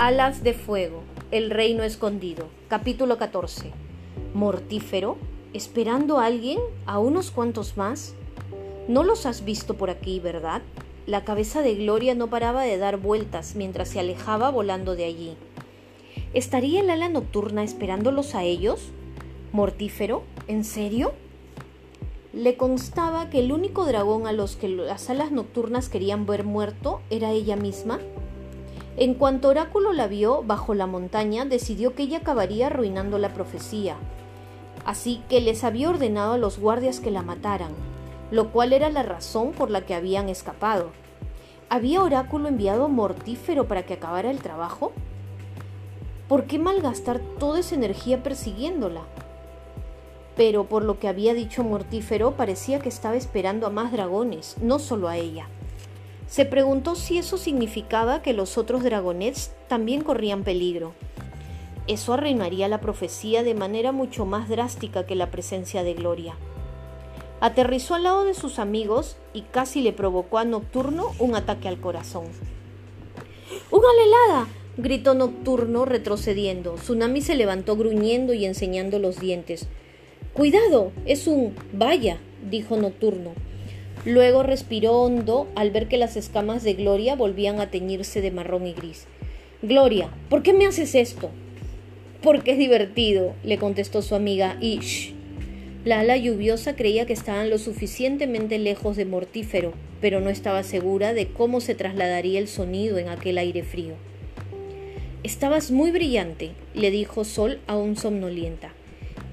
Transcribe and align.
Alas 0.00 0.44
de 0.44 0.54
Fuego, 0.54 1.02
El 1.32 1.50
Reino 1.50 1.82
Escondido, 1.82 2.46
capítulo 2.68 3.18
14. 3.18 3.72
Mortífero, 4.32 5.16
esperando 5.52 6.20
a 6.20 6.26
alguien, 6.26 6.60
a 6.86 7.00
unos 7.00 7.32
cuantos 7.32 7.76
más. 7.76 8.14
No 8.86 9.02
los 9.02 9.26
has 9.26 9.44
visto 9.44 9.74
por 9.74 9.90
aquí, 9.90 10.20
¿verdad? 10.20 10.62
La 11.08 11.24
cabeza 11.24 11.62
de 11.62 11.74
Gloria 11.74 12.14
no 12.14 12.30
paraba 12.30 12.62
de 12.62 12.78
dar 12.78 12.98
vueltas 12.98 13.56
mientras 13.56 13.88
se 13.88 13.98
alejaba 13.98 14.50
volando 14.50 14.94
de 14.94 15.04
allí. 15.04 15.36
¿Estaría 16.32 16.80
el 16.80 16.90
ala 16.90 17.08
nocturna 17.08 17.64
esperándolos 17.64 18.36
a 18.36 18.44
ellos? 18.44 18.90
¿Mortífero? 19.50 20.22
¿En 20.46 20.62
serio? 20.62 21.12
Le 22.32 22.56
constaba 22.56 23.30
que 23.30 23.40
el 23.40 23.50
único 23.50 23.84
dragón 23.84 24.28
a 24.28 24.32
los 24.32 24.54
que 24.54 24.68
las 24.68 25.10
alas 25.10 25.32
nocturnas 25.32 25.88
querían 25.88 26.24
ver 26.24 26.44
muerto 26.44 27.00
era 27.10 27.32
ella 27.32 27.56
misma 27.56 27.98
en 29.00 29.14
cuanto 29.14 29.48
Oráculo 29.48 29.92
la 29.92 30.08
vio 30.08 30.42
bajo 30.42 30.74
la 30.74 30.88
montaña, 30.88 31.44
decidió 31.44 31.94
que 31.94 32.02
ella 32.02 32.18
acabaría 32.18 32.66
arruinando 32.66 33.16
la 33.18 33.32
profecía. 33.32 33.94
Así 34.84 35.22
que 35.28 35.40
les 35.40 35.62
había 35.62 35.88
ordenado 35.88 36.32
a 36.32 36.38
los 36.38 36.58
guardias 36.58 36.98
que 36.98 37.12
la 37.12 37.22
mataran, 37.22 37.70
lo 38.32 38.50
cual 38.50 38.72
era 38.72 38.90
la 38.90 39.04
razón 39.04 39.52
por 39.52 39.70
la 39.70 39.82
que 39.82 39.94
habían 39.94 40.28
escapado. 40.28 40.90
¿Había 41.68 42.02
Oráculo 42.02 42.48
enviado 42.48 42.88
Mortífero 42.88 43.68
para 43.68 43.84
que 43.84 43.94
acabara 43.94 44.32
el 44.32 44.40
trabajo? 44.40 44.90
¿Por 46.26 46.46
qué 46.46 46.58
malgastar 46.58 47.20
toda 47.38 47.60
esa 47.60 47.76
energía 47.76 48.24
persiguiéndola? 48.24 49.02
Pero 50.36 50.64
por 50.64 50.82
lo 50.82 50.98
que 50.98 51.06
había 51.06 51.34
dicho 51.34 51.62
Mortífero 51.62 52.32
parecía 52.32 52.80
que 52.80 52.88
estaba 52.88 53.14
esperando 53.14 53.68
a 53.68 53.70
más 53.70 53.92
dragones, 53.92 54.56
no 54.60 54.80
solo 54.80 55.06
a 55.06 55.16
ella. 55.16 55.48
Se 56.28 56.44
preguntó 56.44 56.94
si 56.94 57.16
eso 57.16 57.38
significaba 57.38 58.20
que 58.20 58.34
los 58.34 58.58
otros 58.58 58.84
dragonets 58.84 59.50
también 59.66 60.02
corrían 60.02 60.44
peligro. 60.44 60.92
Eso 61.86 62.12
arruinaría 62.12 62.68
la 62.68 62.82
profecía 62.82 63.42
de 63.42 63.54
manera 63.54 63.92
mucho 63.92 64.26
más 64.26 64.50
drástica 64.50 65.06
que 65.06 65.14
la 65.14 65.30
presencia 65.30 65.82
de 65.82 65.94
Gloria. 65.94 66.34
Aterrizó 67.40 67.94
al 67.94 68.02
lado 68.02 68.24
de 68.24 68.34
sus 68.34 68.58
amigos 68.58 69.16
y 69.32 69.42
casi 69.42 69.80
le 69.80 69.94
provocó 69.94 70.36
a 70.36 70.44
Nocturno 70.44 71.12
un 71.18 71.34
ataque 71.34 71.66
al 71.66 71.80
corazón. 71.80 72.26
¡Una 73.70 73.86
helada! 74.04 74.48
gritó 74.76 75.14
Nocturno 75.14 75.86
retrocediendo. 75.86 76.74
Tsunami 76.74 77.22
se 77.22 77.36
levantó 77.36 77.74
gruñendo 77.76 78.34
y 78.34 78.44
enseñando 78.44 78.98
los 78.98 79.18
dientes. 79.18 79.66
Cuidado, 80.34 80.92
es 81.06 81.26
un 81.26 81.54
vaya, 81.72 82.18
dijo 82.50 82.76
Nocturno. 82.76 83.32
Luego 84.04 84.42
respiró 84.42 85.02
hondo 85.02 85.48
al 85.54 85.70
ver 85.70 85.88
que 85.88 85.98
las 85.98 86.16
escamas 86.16 86.62
de 86.62 86.74
Gloria 86.74 87.16
volvían 87.16 87.60
a 87.60 87.70
teñirse 87.70 88.20
de 88.20 88.30
marrón 88.30 88.66
y 88.66 88.72
gris. 88.72 89.06
Gloria, 89.62 90.10
¿por 90.28 90.42
qué 90.42 90.52
me 90.52 90.66
haces 90.66 90.94
esto? 90.94 91.30
Porque 92.22 92.52
es 92.52 92.58
divertido, 92.58 93.34
le 93.42 93.58
contestó 93.58 94.02
su 94.02 94.14
amiga, 94.14 94.56
y 94.60 94.78
shh. 94.78 95.14
La 95.84 96.00
ala 96.00 96.16
lluviosa 96.16 96.76
creía 96.76 97.06
que 97.06 97.12
estaban 97.12 97.50
lo 97.50 97.58
suficientemente 97.58 98.58
lejos 98.58 98.96
de 98.96 99.04
mortífero, 99.04 99.72
pero 100.00 100.20
no 100.20 100.28
estaba 100.28 100.62
segura 100.62 101.14
de 101.14 101.28
cómo 101.28 101.60
se 101.60 101.74
trasladaría 101.74 102.38
el 102.38 102.48
sonido 102.48 102.98
en 102.98 103.08
aquel 103.08 103.38
aire 103.38 103.62
frío. 103.62 103.94
Estabas 105.22 105.70
muy 105.70 105.90
brillante, 105.90 106.50
le 106.74 106.90
dijo 106.90 107.24
Sol 107.24 107.58
aún 107.66 107.96
somnolienta. 107.96 108.72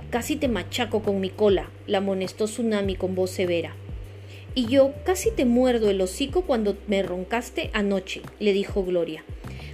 Casi 0.10 0.36
te 0.36 0.48
machaco 0.48 1.02
con 1.02 1.20
mi 1.20 1.30
cola, 1.30 1.70
la 1.88 2.00
amonestó 2.00 2.46
Tsunami 2.46 2.96
con 2.96 3.16
voz 3.16 3.32
severa. 3.32 3.76
Y 4.56 4.68
yo 4.68 4.94
casi 5.04 5.32
te 5.32 5.44
muerdo 5.44 5.90
el 5.90 6.00
hocico 6.00 6.44
cuando 6.44 6.78
me 6.88 7.04
roncaste 7.04 7.70
anoche, 7.74 8.22
le 8.40 8.54
dijo 8.54 8.86
Gloria. 8.86 9.26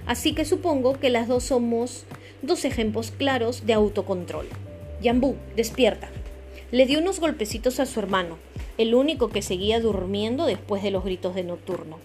Así 0.06 0.34
que 0.34 0.44
supongo 0.44 0.98
que 0.98 1.08
las 1.08 1.28
dos 1.28 1.44
somos 1.44 2.04
dos 2.42 2.64
ejemplos 2.64 3.12
claros 3.12 3.64
de 3.64 3.74
autocontrol. 3.74 4.48
Yambú, 5.00 5.36
despierta. 5.54 6.10
Le 6.72 6.86
dio 6.86 6.98
unos 6.98 7.20
golpecitos 7.20 7.78
a 7.78 7.86
su 7.86 8.00
hermano, 8.00 8.38
el 8.76 8.96
único 8.96 9.28
que 9.28 9.42
seguía 9.42 9.78
durmiendo 9.78 10.46
después 10.46 10.82
de 10.82 10.90
los 10.90 11.04
gritos 11.04 11.36
de 11.36 11.44
nocturno. 11.44 11.98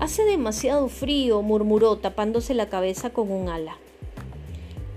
Hace 0.00 0.24
demasiado 0.24 0.88
frío, 0.88 1.42
murmuró 1.42 1.96
tapándose 1.98 2.54
la 2.54 2.68
cabeza 2.68 3.10
con 3.10 3.30
un 3.30 3.48
ala. 3.48 3.76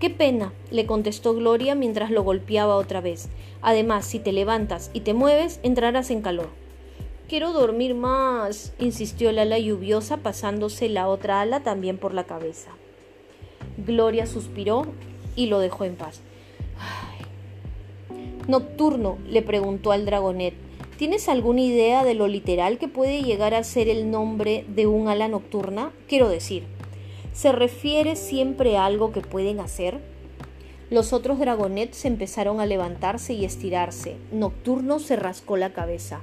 Qué 0.01 0.09
pena, 0.09 0.51
le 0.71 0.87
contestó 0.87 1.35
Gloria 1.35 1.75
mientras 1.75 2.09
lo 2.09 2.23
golpeaba 2.23 2.75
otra 2.75 3.01
vez. 3.01 3.29
Además, 3.61 4.03
si 4.03 4.17
te 4.17 4.31
levantas 4.31 4.89
y 4.95 5.01
te 5.01 5.13
mueves, 5.13 5.59
entrarás 5.61 6.09
en 6.09 6.23
calor. 6.23 6.49
Quiero 7.29 7.53
dormir 7.53 7.93
más, 7.93 8.73
insistió 8.79 9.29
el 9.29 9.37
ala 9.37 9.59
lluviosa 9.59 10.17
pasándose 10.17 10.89
la 10.89 11.07
otra 11.07 11.41
ala 11.41 11.59
también 11.59 11.99
por 11.99 12.15
la 12.15 12.23
cabeza. 12.23 12.71
Gloria 13.77 14.25
suspiró 14.25 14.87
y 15.35 15.45
lo 15.45 15.59
dejó 15.59 15.85
en 15.85 15.95
paz. 15.95 16.21
Nocturno, 18.47 19.19
le 19.29 19.43
preguntó 19.43 19.91
al 19.91 20.07
dragonet, 20.07 20.55
¿tienes 20.97 21.29
alguna 21.29 21.61
idea 21.61 22.03
de 22.03 22.15
lo 22.15 22.27
literal 22.27 22.79
que 22.79 22.87
puede 22.87 23.21
llegar 23.21 23.53
a 23.53 23.63
ser 23.63 23.87
el 23.87 24.09
nombre 24.09 24.65
de 24.67 24.87
un 24.87 25.09
ala 25.09 25.27
nocturna? 25.27 25.91
Quiero 26.07 26.27
decir, 26.27 26.63
¿Se 27.33 27.51
refiere 27.51 28.15
siempre 28.15 28.77
a 28.77 28.85
algo 28.85 29.11
que 29.11 29.21
pueden 29.21 29.59
hacer? 29.59 29.99
Los 30.89 31.13
otros 31.13 31.39
dragonets 31.39 32.03
empezaron 32.03 32.59
a 32.59 32.65
levantarse 32.65 33.33
y 33.33 33.45
estirarse. 33.45 34.17
Nocturno 34.33 34.99
se 34.99 35.15
rascó 35.15 35.55
la 35.55 35.71
cabeza. 35.71 36.19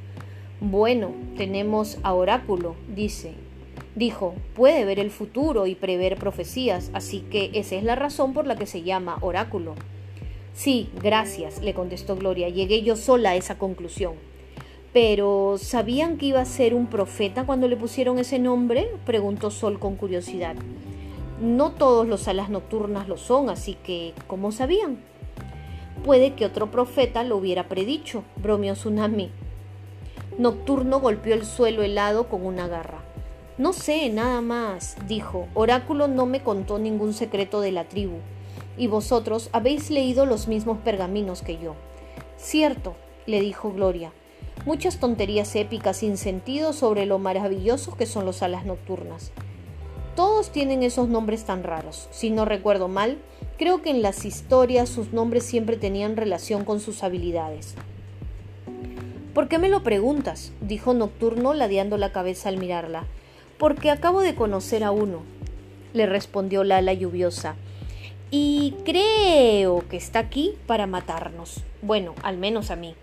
Bueno, 0.61 1.13
tenemos 1.37 1.99
a 2.03 2.13
Oráculo, 2.13 2.77
dice. 2.95 3.33
Dijo, 3.95 4.35
puede 4.55 4.85
ver 4.85 4.99
el 4.99 5.11
futuro 5.11 5.67
y 5.67 5.75
prever 5.75 6.17
profecías, 6.17 6.91
así 6.93 7.21
que 7.31 7.51
esa 7.55 7.77
es 7.77 7.85
la 7.85 7.95
razón 7.95 8.35
por 8.35 8.47
la 8.47 8.57
que 8.57 8.67
se 8.67 8.83
llama 8.83 9.17
Oráculo. 9.23 9.75
Sí, 10.53 10.91
gracias, 11.03 11.63
le 11.63 11.73
contestó 11.73 12.17
Gloria. 12.17 12.51
Llegué 12.51 12.83
yo 12.83 12.97
sola 12.97 13.31
a 13.31 13.37
esa 13.37 13.57
conclusión. 13.57 14.15
Pero, 14.93 15.57
¿sabían 15.59 16.19
que 16.19 16.27
iba 16.27 16.41
a 16.41 16.45
ser 16.45 16.75
un 16.75 16.87
profeta 16.87 17.47
cuando 17.47 17.69
le 17.69 17.77
pusieron 17.77 18.19
ese 18.19 18.39
nombre? 18.39 18.89
preguntó 19.07 19.51
Sol 19.51 19.79
con 19.79 19.97
curiosidad. 19.97 20.57
No 21.41 21.71
todos 21.71 22.09
los 22.09 22.27
alas 22.27 22.51
nocturnas 22.51 23.07
lo 23.07 23.17
son, 23.17 23.49
así 23.49 23.75
que, 23.75 24.13
¿cómo 24.27 24.51
sabían? 24.51 24.99
Puede 26.05 26.35
que 26.35 26.45
otro 26.45 26.71
profeta 26.73 27.23
lo 27.23 27.37
hubiera 27.37 27.69
predicho, 27.69 28.25
bromeó 28.43 28.75
Tsunami. 28.75 29.31
Nocturno 30.37 30.99
golpeó 30.99 31.35
el 31.35 31.45
suelo 31.45 31.83
helado 31.83 32.29
con 32.29 32.45
una 32.45 32.67
garra. 32.67 33.05
No 33.57 33.73
sé, 33.73 34.09
nada 34.09 34.41
más, 34.41 34.97
dijo. 35.07 35.47
Oráculo 35.55 36.09
no 36.09 36.27
me 36.27 36.43
contó 36.43 36.81
ningún 36.81 37.15
secreto 37.15 37.61
de 37.61 37.71
la 37.71 37.85
tribu. 37.85 38.19
Y 38.77 38.89
vosotros 38.89 39.49
habéis 39.53 39.91
leído 39.91 40.27
los 40.27 40.49
mismos 40.49 40.79
pergaminos 40.79 41.43
que 41.43 41.59
yo. 41.59 41.75
Cierto, 42.37 42.97
le 43.27 43.41
dijo 43.41 43.73
Gloria. 43.73 44.13
Muchas 44.67 44.99
tonterías 44.99 45.55
épicas 45.55 45.99
sin 45.99 46.17
sentido 46.17 46.73
sobre 46.73 47.07
lo 47.07 47.21
maravillosos 47.21 47.95
que 47.95 48.07
son 48.07 48.25
los 48.25 48.43
alas 48.43 48.65
nocturnas. 48.65 49.33
Todos 50.19 50.51
tienen 50.51 50.83
esos 50.83 51.07
nombres 51.07 51.45
tan 51.45 51.63
raros. 51.63 52.09
Si 52.11 52.31
no 52.31 52.45
recuerdo 52.45 52.89
mal, 52.89 53.19
creo 53.57 53.83
que 53.83 53.91
en 53.91 54.03
las 54.03 54.25
historias 54.25 54.89
sus 54.89 55.13
nombres 55.13 55.45
siempre 55.45 55.77
tenían 55.77 56.17
relación 56.17 56.65
con 56.65 56.81
sus 56.81 57.05
habilidades. 57.05 57.77
¿Por 59.33 59.47
qué 59.47 59.59
me 59.59 59.69
lo 59.69 59.85
preguntas? 59.85 60.51
dijo 60.61 60.93
Nocturno 60.93 61.55
ladeando 61.55 61.99
la 61.99 62.11
cabeza 62.11 62.49
al 62.49 62.57
mirarla. 62.57 63.05
Porque 63.59 63.93
acabo 63.93 64.21
de 64.23 64.35
conocer 64.35 64.83
a 64.83 64.91
uno, 64.91 65.23
le 65.93 66.07
respondió 66.07 66.65
Lala 66.65 66.95
lluviosa. 66.95 67.55
Y 68.33 68.75
creo 68.85 69.87
que 69.89 69.99
está 69.99 70.19
aquí 70.19 70.57
para 70.67 70.89
matarnos. 70.89 71.63
Bueno, 71.81 72.17
al 72.25 72.39
menos 72.39 72.73
a 72.73 72.77
mí. 72.77 72.97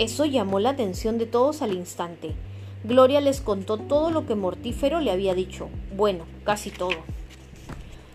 Eso 0.00 0.24
llamó 0.24 0.58
la 0.58 0.70
atención 0.70 1.18
de 1.18 1.26
todos 1.26 1.62
al 1.62 1.72
instante. 1.72 2.34
Gloria 2.82 3.20
les 3.20 3.42
contó 3.42 3.76
todo 3.76 4.10
lo 4.10 4.24
que 4.24 4.34
Mortífero 4.34 5.00
le 5.00 5.10
había 5.10 5.34
dicho, 5.34 5.68
bueno, 5.94 6.24
casi 6.44 6.70
todo. 6.70 6.96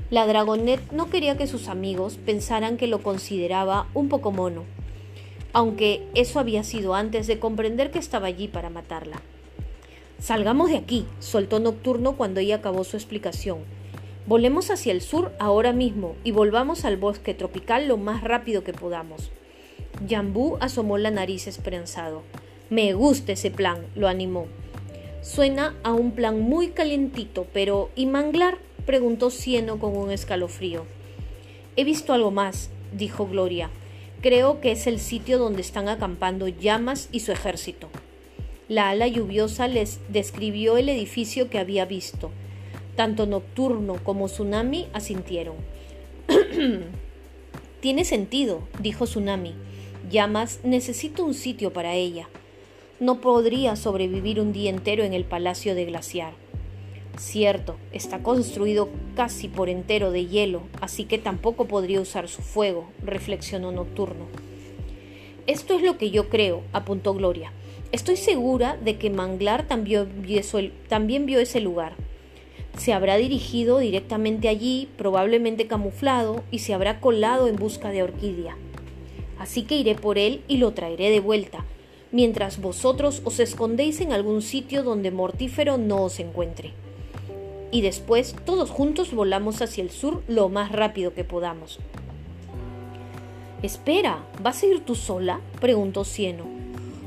La 0.10 0.26
Dragonet 0.26 0.92
no 0.92 1.10
quería 1.10 1.38
que 1.38 1.46
sus 1.46 1.68
amigos 1.68 2.18
pensaran 2.18 2.78
que 2.78 2.88
lo 2.88 3.04
consideraba 3.04 3.88
un 3.94 4.10
poco 4.10 4.32
mono, 4.32 4.64
aunque 5.54 6.08
eso 6.16 6.40
había 6.40 6.64
sido 6.64 6.96
antes 6.96 7.28
de 7.28 7.38
comprender 7.38 7.92
que 7.92 8.00
estaba 8.00 8.28
allí 8.28 8.48
para 8.48 8.72
matarla. 8.72 9.22
Salgamos 10.20 10.72
de 10.72 10.78
aquí, 10.78 11.06
soltó 11.20 11.60
Nocturno 11.60 12.14
cuando 12.18 12.40
ella 12.40 12.56
acabó 12.56 12.84
su 12.84 12.98
explicación. 12.98 13.60
Volemos 14.26 14.72
hacia 14.72 14.92
el 14.92 15.02
sur 15.02 15.32
ahora 15.38 15.74
mismo 15.74 16.16
y 16.24 16.32
volvamos 16.32 16.86
al 16.86 16.98
bosque 16.98 17.36
tropical 17.36 17.88
lo 17.88 17.98
más 17.98 18.24
rápido 18.24 18.64
que 18.64 18.74
podamos. 18.74 19.30
Jambú 20.10 20.58
asomó 20.60 20.98
la 20.98 21.12
nariz 21.12 21.46
esperanzado. 21.46 22.24
Me 22.70 22.94
gusta 22.94 23.34
ese 23.34 23.52
plan, 23.52 23.86
lo 23.96 24.08
animó. 24.08 24.48
Suena 25.22 25.76
a 25.84 25.94
un 25.94 26.12
plan 26.12 26.40
muy 26.40 26.70
calientito, 26.70 27.46
pero 27.54 27.92
¿y 27.96 28.08
Manglar? 28.08 28.58
preguntó 28.86 29.30
Cieno 29.30 29.78
con 29.78 29.96
un 29.96 30.12
escalofrío. 30.12 30.86
He 31.76 31.84
visto 31.84 32.14
algo 32.14 32.32
más, 32.32 32.70
dijo 32.92 33.28
Gloria. 33.28 33.70
Creo 34.22 34.62
que 34.62 34.72
es 34.72 34.88
el 34.88 35.00
sitio 35.00 35.38
donde 35.38 35.62
están 35.62 35.90
acampando 35.90 36.48
Llamas 36.48 37.10
y 37.12 37.20
su 37.20 37.32
ejército. 37.32 37.90
La 38.68 38.90
ala 38.90 39.08
lluviosa 39.08 39.68
les 39.68 40.00
describió 40.10 40.78
el 40.78 40.90
edificio 40.90 41.52
que 41.52 41.60
había 41.60 41.86
visto. 41.86 42.32
Tanto 42.96 43.28
Nocturno 43.28 43.98
como 44.04 44.26
Tsunami 44.26 44.88
asintieron. 44.92 45.58
Tiene 47.80 48.06
sentido, 48.06 48.68
dijo 48.80 49.06
Tsunami. 49.06 49.54
Llamas, 50.10 50.62
necesito 50.64 51.24
un 51.24 51.36
sitio 51.36 51.72
para 51.74 51.94
ella. 51.94 52.28
No 53.02 53.20
podría 53.20 53.76
sobrevivir 53.76 54.40
un 54.40 54.54
día 54.54 54.70
entero 54.70 55.04
en 55.04 55.14
el 55.14 55.26
palacio 55.26 55.76
de 55.76 55.84
glaciar. 55.84 56.32
Cierto, 57.18 57.76
está 57.92 58.24
construido 58.24 58.88
casi 59.16 59.50
por 59.50 59.68
entero 59.68 60.12
de 60.12 60.28
hielo, 60.28 60.62
así 60.80 61.04
que 61.04 61.18
tampoco 61.18 61.66
podría 61.66 62.00
usar 62.00 62.30
su 62.30 62.42
fuego, 62.42 62.90
reflexionó 63.04 63.74
Nocturno. 63.74 64.28
Esto 65.46 65.76
es 65.76 65.82
lo 65.82 65.98
que 65.98 66.10
yo 66.10 66.30
creo, 66.30 66.64
apuntó 66.72 67.14
Gloria. 67.14 67.52
Estoy 67.92 68.16
segura 68.16 68.78
de 68.78 68.98
que 68.98 69.10
Manglar 69.10 69.68
también 69.68 70.22
vio, 70.22 71.40
ese 71.42 71.60
lugar. 71.60 71.96
Se 72.78 72.94
habrá 72.94 73.18
dirigido 73.18 73.80
directamente 73.80 74.48
allí, 74.48 74.88
probablemente 74.98 75.68
camuflado, 75.68 76.44
y 76.50 76.60
se 76.60 76.74
habrá 76.74 77.02
colado 77.02 77.50
en 77.50 77.58
busca 77.58 77.92
de 77.92 78.04
Orquídea. 78.04 78.56
Así 79.38 79.64
que 79.64 79.76
iré 79.76 79.96
por 79.96 80.18
él 80.18 80.44
y 80.48 80.58
lo 80.58 80.72
traeré 80.72 81.10
de 81.10 81.20
vuelta, 81.20 81.66
mientras 82.16 82.62
vosotros 82.62 83.22
os 83.26 83.42
escondéis 83.42 84.00
en 84.00 84.14
algún 84.14 84.42
sitio 84.42 84.84
donde 84.84 85.12
Mortífero 85.12 85.78
no 85.78 86.02
os 86.02 86.22
encuentre. 86.22 86.72
Y 87.72 87.82
después 87.82 88.38
todos 88.46 88.72
juntos 88.72 89.14
volamos 89.14 89.62
hacia 89.62 89.84
el 89.84 89.90
sur 89.90 90.24
lo 90.30 90.48
más 90.48 90.72
rápido 90.72 91.14
que 91.14 91.26
podamos. 91.26 91.78
Espera, 93.62 94.24
¿vas 94.42 94.64
a 94.64 94.66
ir 94.66 94.86
tú 94.86 94.96
sola? 94.96 95.42
preguntó 95.60 96.06
Cieno. 96.06 96.46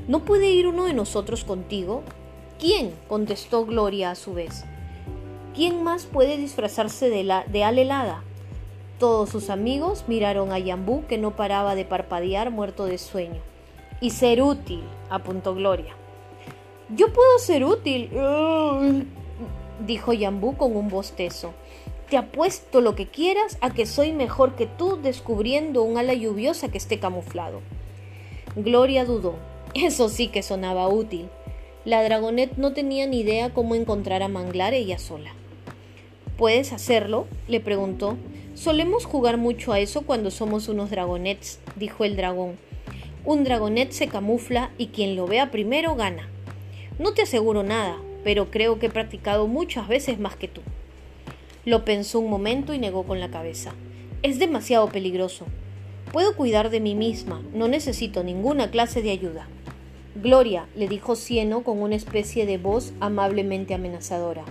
¿No 0.09 0.27
puede 0.27 0.51
ir 0.51 0.67
uno 0.67 0.85
de 0.85 0.93
nosotros 0.93 1.43
contigo? 1.43 2.03
¿Quién? 2.59 2.93
contestó 3.09 3.65
Gloria 3.65 4.11
a 4.11 4.15
su 4.15 4.35
vez. 4.35 4.67
¿Quién 5.55 5.83
más 5.83 6.05
puede 6.05 6.37
disfrazarse 6.37 7.09
de, 7.09 7.25
la, 7.25 7.45
de 7.45 7.65
alelada? 7.65 8.25
Todos 8.99 9.31
sus 9.31 9.49
amigos 9.49 10.05
miraron 10.07 10.53
a 10.53 10.59
Yambú 10.59 11.07
que 11.07 11.17
no 11.17 11.35
paraba 11.35 11.75
de 11.75 11.87
parpadear 11.87 12.51
muerto 12.51 12.85
de 12.85 12.99
sueño. 12.99 13.48
Y 14.01 14.11
ser 14.11 14.43
útil, 14.43 14.83
apuntó 15.11 15.55
Gloria. 15.55 15.95
Yo 16.95 17.13
puedo 17.13 17.39
ser 17.39 17.65
útil, 17.65 18.11
dijo 19.87 20.13
Yambú 20.13 20.57
con 20.57 20.77
un 20.77 20.89
bostezo. 20.89 21.53
Te 22.09 22.17
apuesto 22.17 22.81
lo 22.81 22.95
que 22.95 23.09
quieras 23.09 23.59
a 23.61 23.75
que 23.75 23.85
soy 23.85 24.13
mejor 24.13 24.55
que 24.55 24.67
tú 24.67 24.99
descubriendo 25.03 25.83
un 25.83 25.99
ala 25.99 26.15
lluviosa 26.15 26.71
que 26.71 26.79
esté 26.79 26.99
camuflado. 26.99 27.61
Gloria 28.57 29.05
dudó. 29.05 29.35
Eso 29.75 30.09
sí 30.09 30.29
que 30.29 30.43
sonaba 30.43 30.89
útil. 30.89 31.29
La 31.85 32.03
Dragonet 32.03 32.57
no 32.57 32.73
tenía 32.73 33.07
ni 33.07 33.21
idea 33.21 33.53
cómo 33.53 33.75
encontrar 33.75 34.23
a 34.23 34.29
Manglar 34.29 34.73
ella 34.73 34.99
sola. 34.99 35.33
¿Puedes 36.39 36.73
hacerlo? 36.73 37.27
le 37.49 37.61
preguntó. 37.61 38.17
Solemos 38.55 39.05
jugar 39.05 39.37
mucho 39.37 39.73
a 39.73 39.81
eso 39.81 40.03
cuando 40.03 40.31
somos 40.31 40.69
unos 40.69 40.91
dragonets, 40.91 41.61
dijo 41.77 42.05
el 42.05 42.17
dragón. 42.17 42.59
Un 43.25 43.45
dragonet 43.45 43.91
se 43.91 44.09
camufla 44.09 44.71
y 44.79 44.89
quien 44.89 45.17
lo 45.17 45.27
vea 45.27 45.51
primero 45.51 45.95
gana. 45.95 46.29
No 46.99 47.13
te 47.13 47.23
aseguro 47.23 47.63
nada, 47.63 47.97
pero 48.25 48.51
creo 48.51 48.79
que 48.79 48.87
he 48.87 48.91
practicado 48.91 49.47
muchas 49.47 49.89
veces 49.89 50.19
más 50.19 50.37
que 50.37 50.49
tú. 50.49 50.63
Lo 51.65 51.85
pensó 51.85 52.21
un 52.21 52.31
momento 52.31 52.75
y 52.75 52.79
negó 52.79 53.05
con 53.05 53.21
la 53.21 53.31
cabeza. 53.31 53.73
Es 54.23 54.39
demasiado 54.39 54.89
peligroso. 54.89 55.47
Puedo 56.13 56.35
cuidar 56.37 56.71
de 56.71 56.81
mí 56.81 56.95
misma, 56.95 57.43
no 57.53 57.69
necesito 57.69 58.25
ninguna 58.25 58.71
clase 58.71 59.03
de 59.03 59.11
ayuda. 59.11 59.49
Gloria, 60.15 60.67
le 60.75 60.89
dijo 60.89 61.15
Cieno 61.15 61.63
con 61.63 61.83
una 61.83 61.95
especie 61.95 62.47
de 62.47 62.59
voz 62.59 62.93
amablemente 62.99 63.75
amenazadora. 63.75 64.45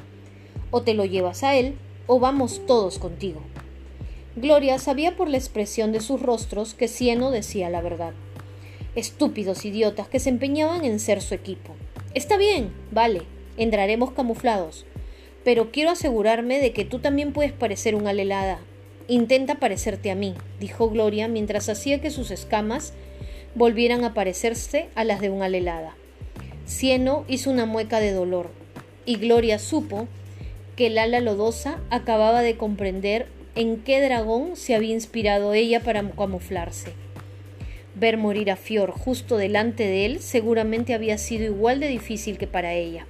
O 0.69 0.83
te 0.83 0.93
lo 0.93 1.03
llevas 1.03 1.43
a 1.43 1.55
él, 1.55 1.75
o 2.05 2.19
vamos 2.19 2.61
todos 2.67 2.99
contigo. 2.99 3.41
Gloria 4.35 4.77
sabía 4.77 5.15
por 5.15 5.29
la 5.29 5.37
expresión 5.37 5.91
de 5.91 5.99
sus 5.99 6.21
rostros 6.21 6.75
que 6.75 6.87
Cieno 6.87 7.31
decía 7.31 7.69
la 7.69 7.81
verdad. 7.81 8.13
Estúpidos 8.97 9.63
idiotas 9.63 10.07
que 10.07 10.19
se 10.19 10.29
empeñaban 10.29 10.83
en 10.83 10.99
ser 10.99 11.21
su 11.21 11.35
equipo. 11.35 11.75
Está 12.15 12.35
bien, 12.35 12.71
vale, 12.89 13.21
entraremos 13.55 14.09
camuflados, 14.09 14.87
pero 15.43 15.71
quiero 15.71 15.91
asegurarme 15.91 16.59
de 16.59 16.73
que 16.73 16.83
tú 16.83 16.97
también 16.97 17.31
puedes 17.31 17.51
parecer 17.51 17.93
una 17.93 18.09
alelada. 18.09 18.59
Intenta 19.07 19.59
parecerte 19.59 20.09
a 20.09 20.15
mí, 20.15 20.33
dijo 20.59 20.89
Gloria 20.89 21.27
mientras 21.27 21.69
hacía 21.69 22.01
que 22.01 22.09
sus 22.09 22.31
escamas 22.31 22.93
volvieran 23.53 24.03
a 24.03 24.15
parecerse 24.15 24.89
a 24.95 25.03
las 25.03 25.21
de 25.21 25.29
una 25.29 25.45
alelada. 25.45 25.95
Cieno 26.65 27.23
hizo 27.27 27.51
una 27.51 27.67
mueca 27.67 27.99
de 27.99 28.13
dolor, 28.13 28.49
y 29.05 29.17
Gloria 29.17 29.59
supo 29.59 30.07
que 30.75 30.87
el 30.87 30.97
ala 30.97 31.19
lodosa 31.19 31.79
acababa 31.91 32.41
de 32.41 32.57
comprender 32.57 33.27
en 33.53 33.77
qué 33.77 34.01
dragón 34.01 34.55
se 34.55 34.73
había 34.73 34.95
inspirado 34.95 35.53
ella 35.53 35.81
para 35.81 36.01
camuflarse. 36.09 36.93
Ver 37.99 38.17
morir 38.17 38.51
a 38.51 38.57
Fior 38.57 38.91
justo 38.91 39.37
delante 39.37 39.83
de 39.83 40.05
él 40.05 40.19
seguramente 40.19 40.93
había 40.93 41.17
sido 41.17 41.45
igual 41.45 41.79
de 41.79 41.87
difícil 41.87 42.37
que 42.37 42.45
para 42.45 42.73
ella. 42.73 43.07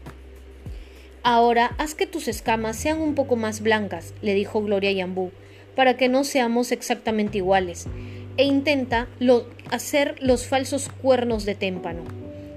Ahora 1.23 1.75
haz 1.77 1.93
que 1.93 2.07
tus 2.07 2.29
escamas 2.29 2.77
sean 2.77 3.01
un 3.01 3.13
poco 3.13 3.35
más 3.35 3.59
blancas, 3.59 4.13
le 4.21 4.33
dijo 4.33 4.61
Gloria 4.61 4.93
Yambú, 4.93 5.31
para 5.75 5.97
que 5.97 6.07
no 6.07 6.23
seamos 6.23 6.71
exactamente 6.71 7.39
iguales, 7.39 7.87
e 8.37 8.45
intenta 8.45 9.09
hacer 9.69 10.15
los 10.21 10.47
falsos 10.47 10.87
cuernos 10.87 11.43
de 11.43 11.55
témpano. 11.55 12.03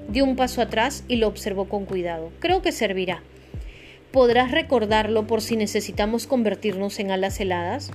Dio 0.08 0.24
un 0.24 0.36
paso 0.36 0.62
atrás 0.62 1.02
y 1.08 1.16
lo 1.16 1.26
observó 1.26 1.68
con 1.68 1.84
cuidado. 1.84 2.30
Creo 2.38 2.62
que 2.62 2.70
servirá. 2.70 3.24
¿Podrás 4.12 4.52
recordarlo 4.52 5.26
por 5.26 5.42
si 5.42 5.56
necesitamos 5.56 6.28
convertirnos 6.28 7.00
en 7.00 7.10
alas 7.10 7.40
heladas? 7.40 7.90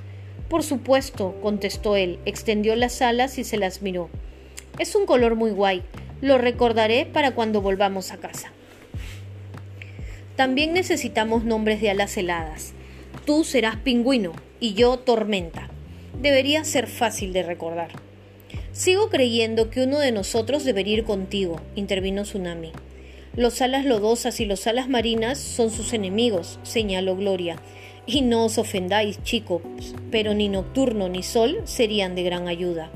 Por 0.50 0.62
supuesto, 0.62 1.40
contestó 1.42 1.96
él, 1.96 2.20
extendió 2.26 2.76
las 2.76 3.02
alas 3.02 3.38
y 3.38 3.46
se 3.46 3.58
las 3.58 3.82
miró. 3.82 4.10
Es 4.78 4.96
un 4.96 5.06
color 5.06 5.36
muy 5.36 5.52
guay. 5.52 5.84
Lo 6.22 6.38
recordaré 6.38 7.06
para 7.06 7.32
cuando 7.32 7.62
volvamos 7.62 8.12
a 8.12 8.18
casa. 8.18 8.52
También 10.36 10.74
necesitamos 10.74 11.46
nombres 11.46 11.80
de 11.80 11.90
alas 11.90 12.18
heladas. 12.18 12.74
Tú 13.26 13.46
serás 13.46 13.78
pingüino 13.78 14.34
y 14.60 14.74
yo 14.74 14.98
tormenta. 15.00 15.70
Debería 16.22 16.66
ser 16.66 16.88
fácil 16.88 17.32
de 17.32 17.44
recordar. 17.44 17.90
Sigo 18.74 19.10
creyendo 19.10 19.70
que 19.70 19.84
uno 19.84 20.00
de 20.00 20.12
nosotros 20.12 20.66
debería 20.66 20.96
ir 20.96 21.04
contigo, 21.06 21.62
intervino 21.76 22.24
Tsunami. 22.24 22.74
Los 23.38 23.62
alas 23.62 23.86
lodosas 23.86 24.42
y 24.42 24.46
los 24.46 24.68
alas 24.68 24.90
marinas 24.90 25.40
son 25.40 25.72
sus 25.72 25.94
enemigos, 25.94 26.60
señaló 26.64 27.16
Gloria. 27.16 27.58
Y 28.06 28.22
no 28.22 28.46
os 28.46 28.58
ofendáis, 28.58 29.24
chicos, 29.24 29.62
pero 30.12 30.34
ni 30.34 30.50
Nocturno 30.50 31.08
ni 31.08 31.24
Sol 31.24 31.62
serían 31.64 32.16
de 32.16 32.24
gran 32.24 32.50
ayuda. 32.50 32.92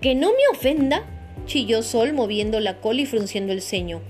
¿Que 0.00 0.14
no 0.14 0.28
me 0.28 0.48
ofenda? 0.52 1.04
chilló 1.46 1.82
Sol 1.82 2.12
moviendo 2.12 2.60
la 2.60 2.80
cola 2.80 3.00
y 3.00 3.06
frunciendo 3.06 3.52
el 3.52 3.62
ceño. 3.62 4.00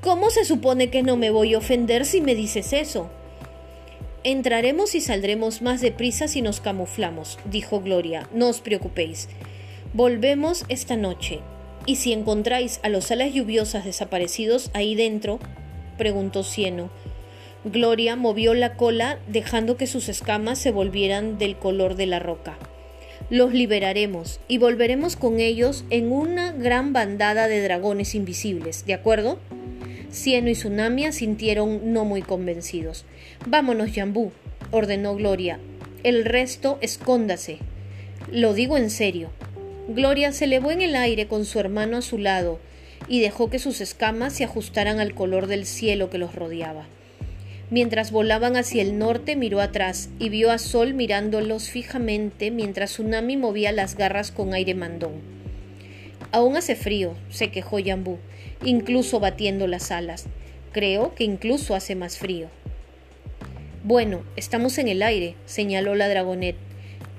¿Cómo 0.00 0.30
se 0.30 0.44
supone 0.44 0.90
que 0.90 1.02
no 1.02 1.16
me 1.16 1.30
voy 1.30 1.54
a 1.54 1.58
ofender 1.58 2.04
si 2.04 2.20
me 2.20 2.34
dices 2.36 2.72
eso? 2.72 3.10
Entraremos 4.24 4.94
y 4.94 5.00
saldremos 5.00 5.62
más 5.62 5.80
deprisa 5.80 6.28
si 6.28 6.42
nos 6.42 6.60
camuflamos, 6.60 7.40
dijo 7.44 7.80
Gloria. 7.80 8.28
No 8.32 8.48
os 8.48 8.60
preocupéis. 8.60 9.28
Volvemos 9.94 10.64
esta 10.68 10.96
noche. 10.96 11.40
¿Y 11.86 11.96
si 11.96 12.12
encontráis 12.12 12.78
a 12.84 12.88
los 12.88 13.10
alas 13.10 13.32
lluviosas 13.32 13.84
desaparecidos 13.84 14.70
ahí 14.74 14.94
dentro? 14.94 15.40
preguntó 15.98 16.44
Cieno. 16.44 16.90
Gloria 17.64 18.14
movió 18.14 18.54
la 18.54 18.76
cola 18.76 19.18
dejando 19.26 19.76
que 19.76 19.88
sus 19.88 20.08
escamas 20.08 20.60
se 20.60 20.70
volvieran 20.70 21.38
del 21.38 21.56
color 21.56 21.96
de 21.96 22.06
la 22.06 22.20
roca. 22.20 22.56
Los 23.32 23.54
liberaremos 23.54 24.40
y 24.46 24.58
volveremos 24.58 25.16
con 25.16 25.40
ellos 25.40 25.86
en 25.88 26.12
una 26.12 26.52
gran 26.52 26.92
bandada 26.92 27.48
de 27.48 27.62
dragones 27.62 28.14
invisibles, 28.14 28.84
¿de 28.84 28.92
acuerdo? 28.92 29.38
Cieno 30.10 30.50
y 30.50 30.52
Tsunami 30.52 31.10
sintieron 31.12 31.94
no 31.94 32.04
muy 32.04 32.20
convencidos. 32.20 33.06
Vámonos, 33.46 33.88
Jambú, 33.94 34.32
ordenó 34.70 35.16
Gloria. 35.16 35.58
El 36.02 36.26
resto 36.26 36.76
escóndase. 36.82 37.56
Lo 38.30 38.52
digo 38.52 38.76
en 38.76 38.90
serio. 38.90 39.30
Gloria 39.88 40.32
se 40.32 40.44
elevó 40.44 40.70
en 40.70 40.82
el 40.82 40.94
aire 40.94 41.26
con 41.26 41.46
su 41.46 41.58
hermano 41.58 41.96
a 41.96 42.02
su 42.02 42.18
lado 42.18 42.60
y 43.08 43.20
dejó 43.22 43.48
que 43.48 43.58
sus 43.58 43.80
escamas 43.80 44.34
se 44.34 44.44
ajustaran 44.44 45.00
al 45.00 45.14
color 45.14 45.46
del 45.46 45.64
cielo 45.64 46.10
que 46.10 46.18
los 46.18 46.34
rodeaba. 46.34 46.84
Mientras 47.70 48.10
volaban 48.10 48.56
hacia 48.56 48.82
el 48.82 48.98
norte 48.98 49.36
miró 49.36 49.60
atrás 49.60 50.10
y 50.18 50.28
vio 50.28 50.50
a 50.50 50.58
Sol 50.58 50.94
mirándolos 50.94 51.70
fijamente 51.70 52.50
mientras 52.50 52.90
Tsunami 52.90 53.36
movía 53.36 53.72
las 53.72 53.96
garras 53.96 54.30
con 54.30 54.52
aire 54.52 54.74
mandón. 54.74 55.12
Aún 56.32 56.56
hace 56.56 56.76
frío, 56.76 57.14
se 57.30 57.50
quejó 57.50 57.78
Yambú 57.78 58.18
incluso 58.64 59.20
batiendo 59.20 59.66
las 59.66 59.90
alas. 59.90 60.26
Creo 60.72 61.14
que 61.14 61.24
incluso 61.24 61.74
hace 61.74 61.94
más 61.94 62.18
frío. 62.18 62.48
Bueno, 63.84 64.22
estamos 64.36 64.78
en 64.78 64.88
el 64.88 65.02
aire, 65.02 65.34
señaló 65.44 65.94
la 65.94 66.08
dragonet, 66.08 66.56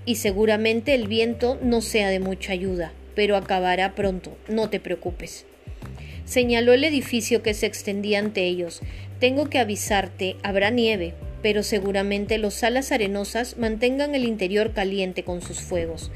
y 0.05 0.15
seguramente 0.15 0.93
el 0.93 1.07
viento 1.07 1.57
no 1.61 1.81
sea 1.81 2.09
de 2.09 2.19
mucha 2.19 2.53
ayuda, 2.53 2.93
pero 3.15 3.35
acabará 3.35 3.95
pronto, 3.95 4.35
no 4.47 4.69
te 4.69 4.79
preocupes. 4.79 5.45
Señaló 6.25 6.73
el 6.73 6.83
edificio 6.83 7.43
que 7.43 7.53
se 7.53 7.65
extendía 7.65 8.19
ante 8.19 8.45
ellos. 8.45 8.81
Tengo 9.19 9.49
que 9.49 9.59
avisarte, 9.59 10.37
habrá 10.43 10.69
nieve. 10.69 11.13
pero 11.41 11.61
seguramente 11.61 12.37
los 12.37 12.63
alas 12.63 12.93
arenosas 12.93 13.57
mantengan 13.57 14.15
el 14.15 14.23
interior 14.23 14.71
caliente 14.71 15.23
con 15.25 15.41
sus 15.41 15.59
fuegos. 15.59 16.09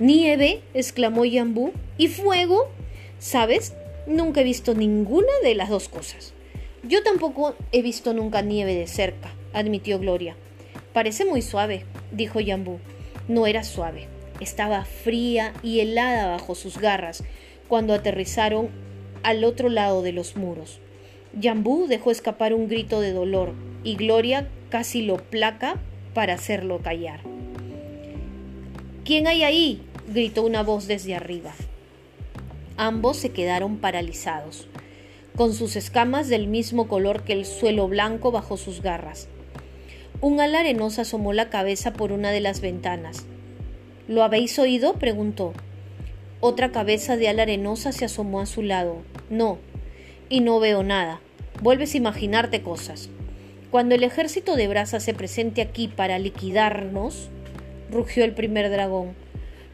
¿Nieve? 0.00 0.60
exclamó 0.74 1.24
Yambú. 1.24 1.72
¿Y 1.96 2.08
fuego? 2.08 2.68
¿Sabes? 3.18 3.72
Nunca 4.06 4.42
he 4.42 4.44
visto 4.44 4.74
ninguna 4.74 5.32
de 5.42 5.54
las 5.54 5.70
dos 5.70 5.88
cosas. 5.88 6.34
Yo 6.82 7.02
tampoco 7.02 7.56
he 7.72 7.80
visto 7.80 8.12
nunca 8.12 8.42
nieve 8.42 8.74
de 8.74 8.86
cerca, 8.86 9.32
admitió 9.54 9.98
Gloria. 9.98 10.36
Parece 10.92 11.24
muy 11.24 11.40
suave, 11.42 11.84
dijo 12.12 12.38
Yambú. 12.38 12.78
No 13.28 13.46
era 13.46 13.64
suave, 13.64 14.08
estaba 14.40 14.84
fría 14.84 15.54
y 15.62 15.80
helada 15.80 16.28
bajo 16.28 16.54
sus 16.54 16.78
garras 16.78 17.24
cuando 17.66 17.94
aterrizaron 17.94 18.68
al 19.26 19.42
otro 19.42 19.68
lado 19.68 20.02
de 20.02 20.12
los 20.12 20.36
muros. 20.36 20.78
Yambú 21.36 21.88
dejó 21.88 22.12
escapar 22.12 22.54
un 22.54 22.68
grito 22.68 23.00
de 23.00 23.12
dolor 23.12 23.54
y 23.82 23.96
Gloria 23.96 24.48
casi 24.70 25.02
lo 25.02 25.16
placa 25.16 25.80
para 26.14 26.34
hacerlo 26.34 26.78
callar. 26.78 27.18
¿Quién 29.04 29.26
hay 29.26 29.42
ahí? 29.42 29.82
gritó 30.06 30.44
una 30.44 30.62
voz 30.62 30.86
desde 30.86 31.16
arriba. 31.16 31.52
Ambos 32.76 33.16
se 33.16 33.30
quedaron 33.30 33.78
paralizados, 33.78 34.68
con 35.34 35.54
sus 35.54 35.74
escamas 35.74 36.28
del 36.28 36.46
mismo 36.46 36.86
color 36.86 37.24
que 37.24 37.32
el 37.32 37.46
suelo 37.46 37.88
blanco 37.88 38.30
bajo 38.30 38.56
sus 38.56 38.80
garras. 38.80 39.26
Un 40.20 40.38
ala 40.38 40.60
arenosa 40.60 41.02
asomó 41.02 41.32
la 41.32 41.50
cabeza 41.50 41.92
por 41.92 42.12
una 42.12 42.30
de 42.30 42.40
las 42.40 42.60
ventanas. 42.60 43.26
¿Lo 44.06 44.22
habéis 44.22 44.56
oído? 44.60 44.94
preguntó. 44.94 45.52
Otra 46.38 46.70
cabeza 46.70 47.16
de 47.16 47.28
ala 47.28 47.42
arenosa 47.42 47.90
se 47.90 48.04
asomó 48.04 48.40
a 48.40 48.46
su 48.46 48.62
lado. 48.62 48.98
No, 49.30 49.58
y 50.28 50.40
no 50.40 50.60
veo 50.60 50.82
nada. 50.82 51.20
Vuelves 51.62 51.94
a 51.94 51.96
imaginarte 51.96 52.62
cosas. 52.62 53.08
Cuando 53.70 53.94
el 53.94 54.04
ejército 54.04 54.56
de 54.56 54.68
brasa 54.68 55.00
se 55.00 55.14
presente 55.14 55.60
aquí 55.60 55.88
para 55.88 56.18
liquidarnos, 56.18 57.28
rugió 57.90 58.24
el 58.24 58.32
primer 58.32 58.70
dragón. 58.70 59.14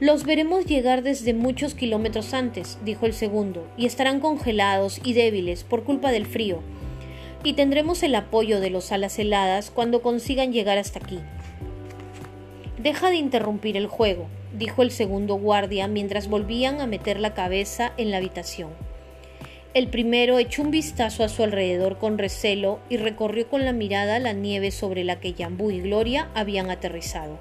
Los 0.00 0.24
veremos 0.24 0.66
llegar 0.66 1.02
desde 1.02 1.34
muchos 1.34 1.74
kilómetros 1.74 2.34
antes, 2.34 2.78
dijo 2.84 3.06
el 3.06 3.12
segundo, 3.12 3.68
y 3.76 3.86
estarán 3.86 4.20
congelados 4.20 5.00
y 5.04 5.12
débiles 5.12 5.64
por 5.64 5.84
culpa 5.84 6.10
del 6.10 6.26
frío. 6.26 6.60
Y 7.44 7.52
tendremos 7.52 8.02
el 8.02 8.14
apoyo 8.14 8.60
de 8.60 8.70
los 8.70 8.90
alas 8.90 9.18
heladas 9.18 9.70
cuando 9.70 10.02
consigan 10.02 10.52
llegar 10.52 10.78
hasta 10.78 10.98
aquí. 10.98 11.20
Deja 12.78 13.10
de 13.10 13.16
interrumpir 13.16 13.76
el 13.76 13.86
juego, 13.86 14.26
dijo 14.58 14.82
el 14.82 14.90
segundo 14.90 15.36
guardia 15.36 15.86
mientras 15.86 16.28
volvían 16.28 16.80
a 16.80 16.86
meter 16.86 17.20
la 17.20 17.34
cabeza 17.34 17.92
en 17.96 18.10
la 18.10 18.16
habitación. 18.16 18.70
El 19.74 19.88
primero 19.88 20.38
echó 20.38 20.60
un 20.60 20.70
vistazo 20.70 21.24
a 21.24 21.30
su 21.30 21.42
alrededor 21.42 21.96
con 21.96 22.18
recelo 22.18 22.80
y 22.90 22.98
recorrió 22.98 23.48
con 23.48 23.64
la 23.64 23.72
mirada 23.72 24.18
la 24.18 24.34
nieve 24.34 24.70
sobre 24.70 25.02
la 25.02 25.18
que 25.18 25.32
Yambú 25.32 25.70
y 25.70 25.80
Gloria 25.80 26.28
habían 26.34 26.70
aterrizado. 26.70 27.38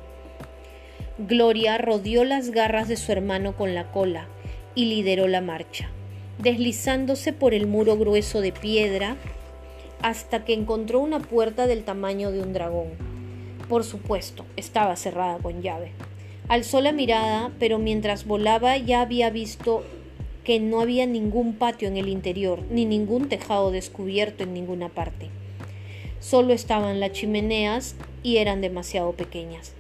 Gloria 1.18 1.78
rodeó 1.78 2.24
las 2.24 2.52
garras 2.52 2.88
de 2.88 2.96
su 2.96 3.12
hermano 3.12 3.58
con 3.58 3.76
la 3.76 3.92
cola 3.92 4.28
y 4.76 4.86
lideró 4.86 5.28
la 5.28 5.42
marcha, 5.42 5.90
deslizándose 6.40 7.34
por 7.34 7.54
el 7.54 7.68
muro 7.68 7.98
grueso 7.98 8.40
de 8.40 8.54
piedra 8.54 9.18
hasta 10.02 10.46
que 10.46 10.54
encontró 10.54 11.02
una 11.02 11.20
puerta 11.20 11.68
del 11.68 11.84
tamaño 11.84 12.32
de 12.32 12.42
un 12.42 12.54
dragón. 12.54 12.92
Por 13.68 13.84
supuesto, 13.84 14.46
estaba 14.56 14.96
cerrada 14.96 15.38
con 15.40 15.62
llave. 15.62 15.92
Alzó 16.48 16.80
la 16.80 16.94
mirada, 16.94 17.52
pero 17.60 17.78
mientras 17.78 18.26
volaba 18.26 18.78
ya 18.78 19.02
había 19.02 19.30
visto 19.30 19.84
que 20.44 20.60
no 20.60 20.82
había 20.82 21.06
ningún 21.06 21.54
patio 21.54 21.88
en 21.88 21.98
el 21.98 22.10
interior, 22.10 22.62
ni 22.70 22.86
ningún 22.86 23.30
tejado 23.30 23.72
descubierto 23.72 24.44
en 24.44 24.54
ninguna 24.54 24.90
parte. 24.90 25.30
Solo 26.20 26.54
estaban 26.54 27.00
las 27.00 27.12
chimeneas 27.12 27.96
y 28.24 28.38
eran 28.38 28.62
demasiado 28.62 29.12
pequeñas. 29.14 29.74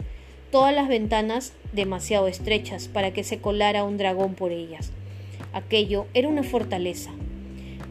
Todas 0.51 0.73
las 0.75 0.87
ventanas 0.87 1.53
demasiado 1.71 2.27
estrechas 2.27 2.87
para 2.87 3.11
que 3.13 3.23
se 3.23 3.39
colara 3.39 3.83
un 3.83 3.97
dragón 3.97 4.33
por 4.35 4.51
ellas. 4.51 4.91
Aquello 5.53 6.07
era 6.13 6.27
una 6.27 6.43
fortaleza. 6.43 7.11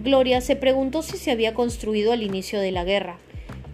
Gloria 0.02 0.40
se 0.40 0.56
preguntó 0.56 1.02
si 1.02 1.16
se 1.16 1.30
había 1.30 1.54
construido 1.54 2.12
al 2.12 2.22
inicio 2.22 2.60
de 2.60 2.72
la 2.72 2.84
guerra, 2.84 3.18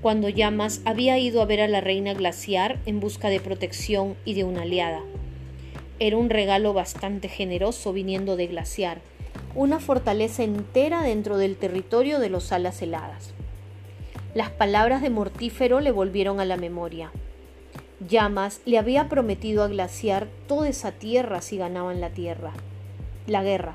cuando 0.02 0.28
Llamas 0.28 0.82
había 0.84 1.18
ido 1.18 1.40
a 1.42 1.46
ver 1.46 1.60
a 1.60 1.68
la 1.68 1.80
reina 1.80 2.14
glaciar 2.14 2.78
en 2.86 3.00
busca 3.00 3.28
de 3.28 3.40
protección 3.40 4.16
y 4.24 4.34
de 4.34 4.44
una 4.44 4.62
aliada. 4.62 5.02
Era 5.98 6.18
un 6.18 6.28
regalo 6.28 6.74
bastante 6.74 7.26
generoso 7.28 7.94
viniendo 7.94 8.36
de 8.36 8.48
Glaciar, 8.48 9.00
una 9.54 9.80
fortaleza 9.80 10.42
entera 10.42 11.00
dentro 11.00 11.38
del 11.38 11.56
territorio 11.56 12.18
de 12.18 12.28
los 12.28 12.52
alas 12.52 12.82
heladas. 12.82 13.32
Las 14.34 14.50
palabras 14.50 15.00
de 15.00 15.08
Mortífero 15.08 15.80
le 15.80 15.92
volvieron 15.92 16.38
a 16.38 16.44
la 16.44 16.58
memoria. 16.58 17.12
Llamas 18.06 18.60
le 18.66 18.76
había 18.76 19.08
prometido 19.08 19.62
a 19.62 19.68
Glaciar 19.68 20.26
toda 20.46 20.68
esa 20.68 20.92
tierra 20.92 21.40
si 21.40 21.56
ganaban 21.56 22.02
la 22.02 22.10
tierra. 22.10 22.52
La 23.26 23.42
guerra. 23.42 23.72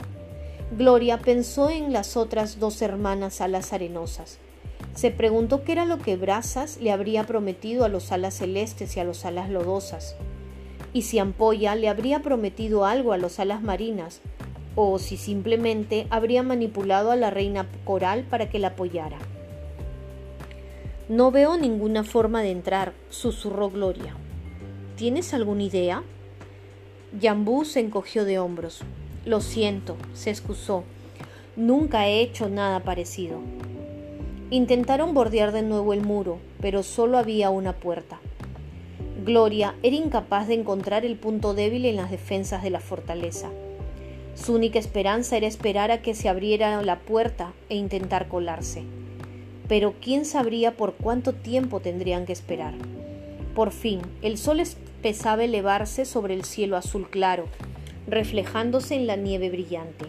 Gloria 0.78 1.18
pensó 1.18 1.72
en 1.72 1.92
las 1.92 2.18
otras 2.18 2.60
dos 2.60 2.84
hermanas 2.84 3.42
alas 3.42 3.74
arenosas. 3.74 4.38
Se 4.94 5.10
preguntó 5.10 5.64
qué 5.64 5.72
era 5.72 5.86
lo 5.86 5.98
que 5.98 6.18
Brazas 6.18 6.78
le 6.80 6.92
habría 6.92 7.24
prometido 7.24 7.84
a 7.84 7.90
los 7.90 8.12
alas 8.12 8.36
celestes 8.36 8.96
y 8.96 9.00
a 9.00 9.06
los 9.06 9.26
alas 9.26 9.50
lodosas 9.50 10.16
y 10.94 11.04
si 11.04 11.20
Ampolla 11.20 11.76
le 11.76 11.90
habría 11.90 12.22
prometido 12.22 12.86
algo 12.86 13.14
a 13.14 13.18
los 13.18 13.40
alas 13.40 13.62
marinas, 13.62 14.22
o 14.76 15.00
si 15.00 15.18
simplemente 15.18 16.08
habría 16.10 16.44
manipulado 16.44 17.12
a 17.12 17.16
la 17.16 17.30
reina 17.30 17.68
coral 17.84 18.24
para 18.24 18.50
que 18.50 18.60
la 18.60 18.70
apoyara. 18.70 19.18
No 21.10 21.32
veo 21.32 21.58
ninguna 21.58 22.04
forma 22.04 22.42
de 22.42 22.52
entrar, 22.52 22.94
susurró 23.10 23.70
Gloria. 23.70 24.16
¿Tienes 24.96 25.34
alguna 25.34 25.64
idea? 25.64 26.04
Yambú 27.20 27.66
se 27.66 27.82
encogió 27.82 28.24
de 28.24 28.40
hombros. 28.40 28.82
Lo 29.26 29.42
siento, 29.42 29.98
se 30.14 30.30
excusó. 30.30 30.84
Nunca 31.58 32.08
he 32.08 32.22
hecho 32.22 32.50
nada 32.50 32.80
parecido. 32.80 33.40
Intentaron 34.52 35.14
bordear 35.14 35.52
de 35.52 35.64
nuevo 35.64 35.94
el 35.94 36.02
muro, 36.02 36.40
pero 36.62 36.82
solo 36.82 37.18
había 37.18 37.50
una 37.50 37.74
puerta. 37.74 38.20
Gloria 39.24 39.76
era 39.84 39.96
incapaz 39.96 40.48
de 40.48 40.56
encontrar 40.56 41.06
el 41.06 41.16
punto 41.16 41.54
débil 41.54 41.86
en 41.86 41.98
las 41.98 42.10
defensas 42.10 42.64
de 42.64 42.72
la 42.72 42.80
fortaleza. 42.80 43.52
Su 44.34 44.56
única 44.56 44.80
esperanza 44.80 45.38
era 45.38 45.46
esperar 45.46 45.92
a 45.92 46.02
que 46.02 46.16
se 46.16 46.28
abriera 46.28 46.82
la 46.82 46.98
puerta 46.98 47.54
e 47.70 47.76
intentar 47.76 48.28
colarse. 48.28 48.82
Pero 49.68 49.94
quién 50.02 50.26
sabría 50.26 50.76
por 50.76 50.96
cuánto 50.96 51.34
tiempo 51.34 51.82
tendrían 51.82 52.26
que 52.26 52.34
esperar. 52.34 52.74
Por 53.54 53.70
fin, 53.70 54.02
el 54.24 54.40
sol 54.40 54.60
empezaba 54.60 55.44
a 55.44 55.46
elevarse 55.46 56.06
sobre 56.06 56.34
el 56.34 56.44
cielo 56.44 56.76
azul 56.76 57.08
claro, 57.08 57.46
reflejándose 58.08 58.96
en 58.96 59.06
la 59.06 59.18
nieve 59.18 59.52
brillante. 59.52 60.06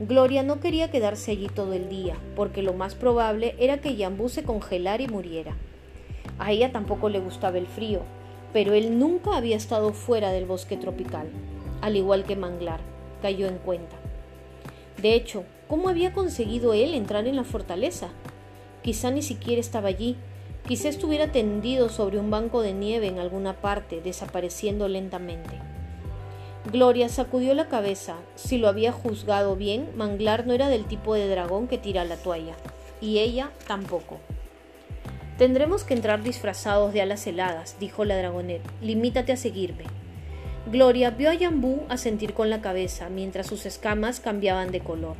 Gloria 0.00 0.42
no 0.42 0.58
quería 0.58 0.90
quedarse 0.90 1.30
allí 1.30 1.46
todo 1.46 1.74
el 1.74 1.88
día, 1.88 2.16
porque 2.34 2.62
lo 2.62 2.72
más 2.72 2.96
probable 2.96 3.54
era 3.60 3.80
que 3.80 3.94
Yambú 3.94 4.28
se 4.28 4.42
congelara 4.42 5.00
y 5.00 5.06
muriera. 5.06 5.54
A 6.40 6.50
ella 6.50 6.72
tampoco 6.72 7.08
le 7.08 7.20
gustaba 7.20 7.56
el 7.56 7.66
frío, 7.66 8.02
pero 8.56 8.72
él 8.72 8.98
nunca 8.98 9.36
había 9.36 9.54
estado 9.54 9.92
fuera 9.92 10.30
del 10.30 10.46
bosque 10.46 10.78
tropical, 10.78 11.28
al 11.82 11.94
igual 11.94 12.24
que 12.24 12.36
Manglar, 12.36 12.80
cayó 13.20 13.48
en 13.48 13.58
cuenta. 13.58 13.96
De 14.96 15.12
hecho, 15.12 15.44
¿cómo 15.68 15.90
había 15.90 16.14
conseguido 16.14 16.72
él 16.72 16.94
entrar 16.94 17.26
en 17.26 17.36
la 17.36 17.44
fortaleza? 17.44 18.08
Quizá 18.82 19.10
ni 19.10 19.20
siquiera 19.20 19.60
estaba 19.60 19.88
allí, 19.88 20.16
quizá 20.66 20.88
estuviera 20.88 21.32
tendido 21.32 21.90
sobre 21.90 22.18
un 22.18 22.30
banco 22.30 22.62
de 22.62 22.72
nieve 22.72 23.08
en 23.08 23.18
alguna 23.18 23.60
parte, 23.60 24.00
desapareciendo 24.00 24.88
lentamente. 24.88 25.60
Gloria 26.72 27.10
sacudió 27.10 27.52
la 27.52 27.68
cabeza. 27.68 28.16
Si 28.36 28.56
lo 28.56 28.68
había 28.68 28.90
juzgado 28.90 29.54
bien, 29.56 29.90
Manglar 29.96 30.46
no 30.46 30.54
era 30.54 30.70
del 30.70 30.86
tipo 30.86 31.12
de 31.12 31.28
dragón 31.28 31.68
que 31.68 31.76
tira 31.76 32.06
la 32.06 32.16
toalla, 32.16 32.54
y 33.02 33.18
ella 33.18 33.50
tampoco. 33.66 34.18
Tendremos 35.38 35.84
que 35.84 35.92
entrar 35.92 36.22
disfrazados 36.22 36.94
de 36.94 37.02
alas 37.02 37.26
heladas, 37.26 37.76
dijo 37.78 38.06
la 38.06 38.16
dragonet. 38.16 38.62
Limítate 38.80 39.32
a 39.32 39.36
seguirme. 39.36 39.84
Gloria 40.72 41.10
vio 41.10 41.28
a 41.28 41.34
Yambú 41.34 41.82
sentir 41.96 42.32
con 42.32 42.48
la 42.48 42.62
cabeza 42.62 43.10
mientras 43.10 43.46
sus 43.46 43.66
escamas 43.66 44.18
cambiaban 44.18 44.72
de 44.72 44.80
color. 44.80 45.16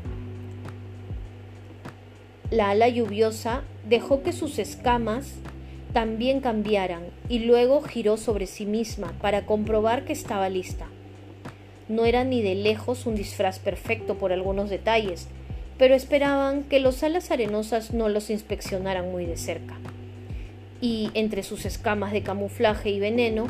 La 2.51 2.71
ala 2.71 2.89
lluviosa 2.89 3.63
dejó 3.87 4.23
que 4.23 4.33
sus 4.33 4.59
escamas 4.59 5.35
también 5.93 6.41
cambiaran 6.41 7.03
y 7.29 7.41
luego 7.41 7.83
giró 7.83 8.17
sobre 8.17 8.47
sí 8.47 8.65
misma 8.65 9.13
para 9.21 9.45
comprobar 9.45 10.07
que 10.07 10.15
estaba 10.15 10.49
lista. 10.49 10.87
No 11.89 12.07
era 12.07 12.25
ni 12.25 12.41
de 12.41 12.55
lejos 12.55 13.05
un 13.05 13.17
disfraz 13.17 13.59
perfecto 13.59 14.17
por 14.17 14.33
algunos 14.33 14.71
detalles, 14.71 15.29
pero 15.77 15.95
esperaban 15.95 16.65
que 16.65 16.81
los 16.81 17.03
alas 17.03 17.31
arenosas 17.31 17.93
no 17.93 18.09
los 18.09 18.31
inspeccionaran 18.31 19.13
muy 19.13 19.27
de 19.27 19.37
cerca 19.37 19.77
y 20.81 21.11
entre 21.15 21.43
sus 21.43 21.65
escamas 21.65 22.13
de 22.13 22.23
camuflaje 22.23 22.91
y 22.91 23.01
veneno, 23.01 23.47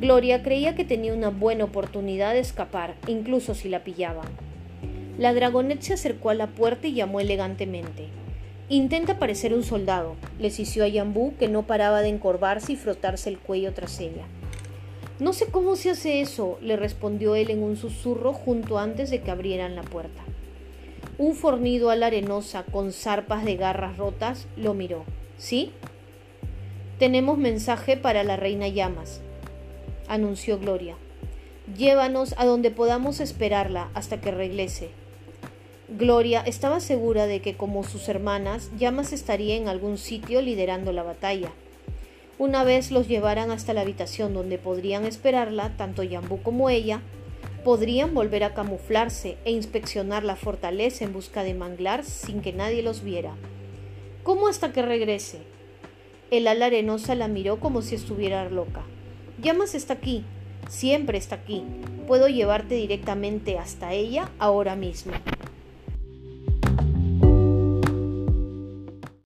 Gloria 0.00 0.42
creía 0.42 0.74
que 0.74 0.84
tenía 0.84 1.14
una 1.14 1.30
buena 1.30 1.64
oportunidad 1.64 2.32
de 2.32 2.40
escapar, 2.40 2.94
incluso 3.06 3.54
si 3.54 3.68
la 3.68 3.84
pillaban. 3.84 4.26
La 5.18 5.32
dragonet 5.32 5.80
se 5.80 5.94
acercó 5.94 6.30
a 6.30 6.34
la 6.34 6.48
puerta 6.48 6.88
y 6.88 6.94
llamó 6.94 7.20
elegantemente. 7.20 8.08
Intenta 8.68 9.18
parecer 9.18 9.54
un 9.54 9.62
soldado, 9.62 10.16
le 10.40 10.50
sisió 10.50 10.84
a 10.84 10.88
Yambú, 10.88 11.34
que 11.38 11.48
no 11.48 11.66
paraba 11.66 12.00
de 12.00 12.08
encorvarse 12.08 12.72
y 12.72 12.76
frotarse 12.76 13.28
el 13.28 13.38
cuello 13.38 13.72
tras 13.72 14.00
ella. 14.00 14.24
No 15.20 15.32
sé 15.32 15.46
cómo 15.46 15.76
se 15.76 15.90
hace 15.90 16.20
eso, 16.20 16.58
le 16.60 16.76
respondió 16.76 17.36
él 17.36 17.50
en 17.50 17.62
un 17.62 17.76
susurro 17.76 18.32
junto 18.32 18.78
antes 18.78 19.10
de 19.10 19.20
que 19.20 19.30
abrieran 19.30 19.76
la 19.76 19.82
puerta. 19.82 20.22
Un 21.18 21.36
fornido 21.36 21.90
a 21.90 21.96
la 21.96 22.06
arenosa 22.06 22.64
con 22.64 22.90
zarpas 22.90 23.44
de 23.44 23.56
garras 23.56 23.96
rotas 23.96 24.48
lo 24.56 24.74
miró. 24.74 25.04
¿Sí? 25.36 25.70
Tenemos 26.98 27.38
mensaje 27.38 27.96
para 27.96 28.22
la 28.22 28.36
reina 28.36 28.68
Llamas, 28.68 29.20
anunció 30.06 30.60
Gloria. 30.60 30.94
Llévanos 31.76 32.36
a 32.38 32.44
donde 32.44 32.70
podamos 32.70 33.18
esperarla 33.18 33.88
hasta 33.94 34.20
que 34.20 34.30
regrese. 34.30 34.90
Gloria 35.88 36.42
estaba 36.46 36.78
segura 36.78 37.26
de 37.26 37.40
que, 37.40 37.56
como 37.56 37.82
sus 37.82 38.08
hermanas, 38.08 38.70
Llamas 38.78 39.12
estaría 39.12 39.56
en 39.56 39.66
algún 39.66 39.98
sitio 39.98 40.40
liderando 40.40 40.92
la 40.92 41.02
batalla. 41.02 41.50
Una 42.38 42.62
vez 42.62 42.92
los 42.92 43.08
llevaran 43.08 43.50
hasta 43.50 43.74
la 43.74 43.80
habitación 43.80 44.32
donde 44.32 44.58
podrían 44.58 45.04
esperarla, 45.04 45.76
tanto 45.76 46.04
Yambú 46.04 46.42
como 46.42 46.70
ella, 46.70 47.00
podrían 47.64 48.14
volver 48.14 48.44
a 48.44 48.54
camuflarse 48.54 49.36
e 49.44 49.50
inspeccionar 49.50 50.22
la 50.22 50.36
fortaleza 50.36 51.04
en 51.04 51.12
busca 51.12 51.42
de 51.42 51.54
manglar 51.54 52.04
sin 52.04 52.40
que 52.40 52.52
nadie 52.52 52.84
los 52.84 53.02
viera. 53.02 53.34
¿Cómo 54.22 54.46
hasta 54.46 54.72
que 54.72 54.82
regrese? 54.82 55.40
El 56.36 56.48
ala 56.48 56.66
arenosa 56.66 57.14
la 57.14 57.28
miró 57.28 57.60
como 57.60 57.80
si 57.80 57.94
estuviera 57.94 58.50
loca. 58.50 58.82
Llamas 59.40 59.76
está 59.76 59.94
aquí, 59.94 60.24
siempre 60.68 61.16
está 61.16 61.36
aquí. 61.36 61.62
Puedo 62.08 62.26
llevarte 62.26 62.74
directamente 62.74 63.56
hasta 63.56 63.92
ella 63.92 64.28
ahora 64.40 64.74
mismo. 64.74 65.12